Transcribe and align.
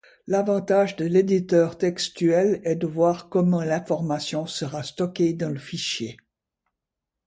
L'avantage 0.25 0.95
de 0.95 1.05
l'éditeur 1.05 1.77
textuel 1.77 2.59
est 2.63 2.75
de 2.75 2.87
voir 2.87 3.29
comment 3.29 3.61
l'information 3.61 4.47
sera 4.47 4.81
stockée 4.81 5.33
dans 5.33 5.51
le 5.51 5.59
fichier. 5.59 6.17